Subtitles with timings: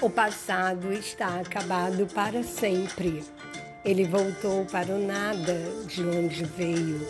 [0.00, 3.24] O passado está acabado para sempre.
[3.82, 7.00] Ele voltou para o nada de onde veio.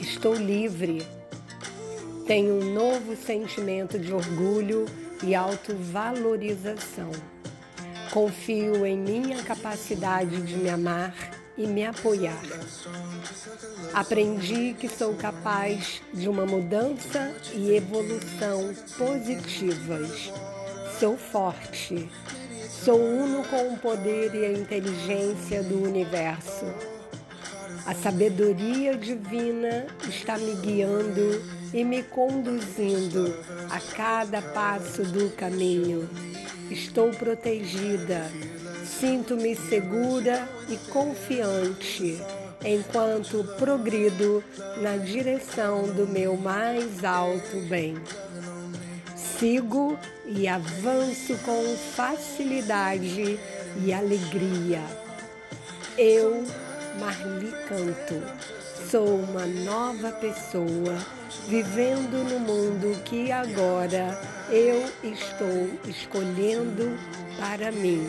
[0.00, 1.06] Estou livre.
[2.26, 4.86] Tenho um novo sentimento de orgulho
[5.22, 7.12] e autovalorização.
[8.10, 11.14] Confio em minha capacidade de me amar
[11.56, 12.42] e me apoiar.
[13.94, 20.32] Aprendi que sou capaz de uma mudança e evolução positivas.
[20.98, 22.08] Sou forte.
[22.70, 26.64] Sou uno com o poder e a inteligência do universo.
[27.84, 31.42] A sabedoria divina está me guiando
[31.74, 33.36] e me conduzindo
[33.70, 36.08] a cada passo do caminho.
[36.70, 38.30] Estou protegida,
[38.84, 42.18] sinto-me segura e confiante
[42.64, 44.42] enquanto progrido
[44.80, 47.96] na direção do meu mais alto bem.
[49.38, 53.38] Sigo e avanço com facilidade
[53.84, 54.82] e alegria.
[55.98, 56.42] Eu,
[56.98, 58.22] Marli Canto,
[58.90, 60.96] sou uma nova pessoa
[61.48, 64.18] vivendo no mundo que agora
[64.50, 66.98] eu estou escolhendo
[67.38, 68.08] para mim,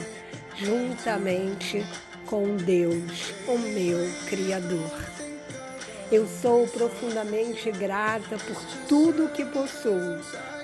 [0.56, 1.86] juntamente
[2.26, 5.27] com Deus, o meu Criador.
[6.10, 8.56] Eu sou profundamente grata por
[8.88, 10.18] tudo que possuo,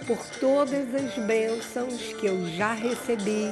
[0.08, 3.52] por todas as bênçãos que eu já recebi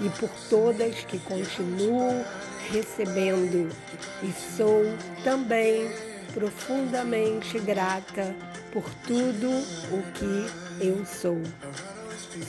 [0.00, 2.24] e por todas que continuo
[2.72, 3.70] recebendo.
[4.20, 4.82] E sou
[5.22, 5.88] também
[6.34, 8.34] profundamente grata
[8.72, 9.48] por tudo
[9.92, 11.40] o que eu sou.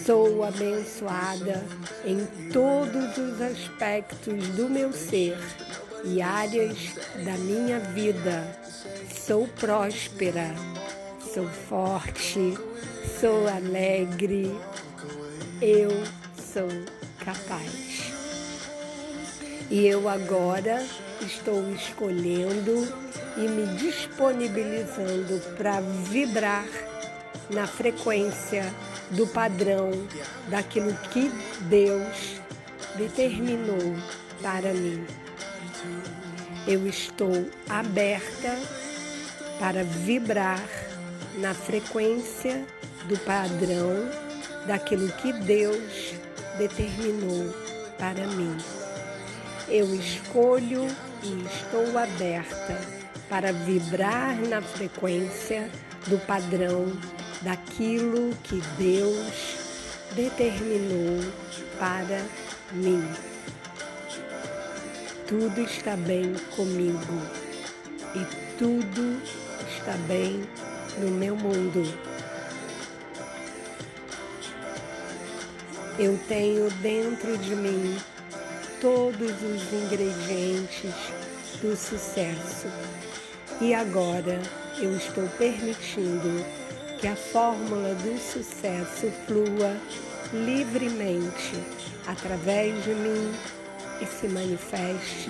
[0.03, 1.63] Sou abençoada
[2.03, 5.37] em todos os aspectos do meu ser
[6.03, 8.68] e áreas da minha vida.
[9.29, 10.55] Sou próspera,
[11.31, 12.57] sou forte,
[13.21, 14.51] sou alegre,
[15.61, 15.91] eu
[16.51, 16.67] sou
[17.23, 18.11] capaz.
[19.69, 20.83] E eu agora
[21.21, 22.91] estou escolhendo
[23.37, 26.65] e me disponibilizando para vibrar
[27.51, 28.65] na frequência
[29.11, 29.91] do padrão
[30.47, 31.29] daquilo que
[31.69, 32.41] Deus
[32.95, 33.95] determinou
[34.41, 35.05] para mim.
[36.65, 38.57] Eu estou aberta
[39.59, 40.63] para vibrar
[41.37, 42.65] na frequência
[43.05, 44.09] do padrão
[44.65, 46.13] daquilo que Deus
[46.57, 47.53] determinou
[47.97, 48.55] para mim.
[49.67, 50.87] Eu escolho
[51.21, 52.79] e estou aberta
[53.29, 55.69] para vibrar na frequência
[56.07, 56.91] do padrão
[57.41, 59.57] daquilo que Deus
[60.15, 61.19] determinou
[61.77, 62.25] para
[62.71, 63.03] mim.
[65.27, 67.21] Tudo está bem comigo
[68.15, 69.21] e tudo
[69.67, 70.43] está bem
[70.97, 71.83] no meu mundo.
[75.97, 77.97] Eu tenho dentro de mim
[78.79, 80.93] todos os ingredientes
[81.61, 82.67] do sucesso.
[83.59, 84.41] E agora
[84.77, 86.45] eu estou permitindo
[86.99, 89.75] que a fórmula do sucesso flua
[90.33, 91.61] livremente
[92.07, 93.33] através de mim
[94.01, 95.29] e se manifeste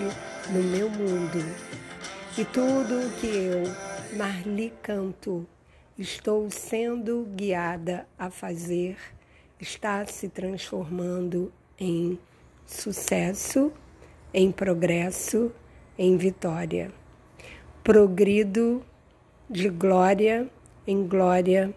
[0.50, 1.44] no meu mundo.
[2.38, 5.46] E tudo o que eu, Marli Canto,
[5.96, 8.98] estou sendo guiada a fazer
[9.60, 12.18] está se transformando em
[12.66, 13.72] sucesso,
[14.34, 15.52] em progresso,
[15.96, 16.92] em vitória.
[17.84, 18.84] Progrido
[19.48, 20.50] de glória
[20.88, 21.72] em glória,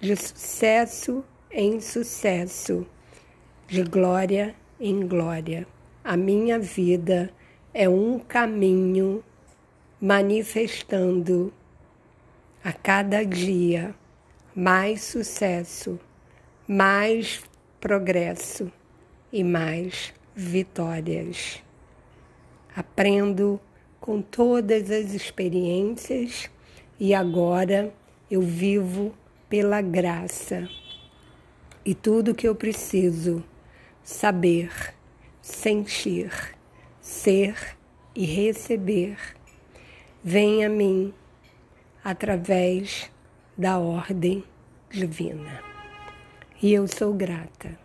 [0.00, 2.84] de sucesso em sucesso,
[3.68, 5.68] de glória em glória.
[6.02, 7.30] A minha vida
[7.72, 9.22] é um caminho
[10.00, 11.52] manifestando
[12.66, 13.94] a cada dia
[14.52, 16.00] mais sucesso,
[16.66, 17.40] mais
[17.80, 18.72] progresso
[19.32, 21.62] e mais vitórias.
[22.74, 23.60] Aprendo
[24.00, 26.50] com todas as experiências
[26.98, 27.94] e agora
[28.28, 29.14] eu vivo
[29.48, 30.68] pela graça.
[31.84, 33.44] E tudo que eu preciso
[34.02, 34.72] saber,
[35.40, 36.32] sentir,
[37.00, 37.76] ser
[38.12, 39.16] e receber
[40.24, 41.14] vem a mim
[42.06, 43.10] através
[43.58, 44.44] da ordem
[44.88, 45.60] divina.
[46.62, 47.76] E eu sou grata.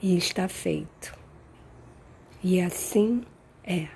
[0.00, 1.18] E está feito.
[2.44, 3.24] E assim
[3.64, 3.88] é.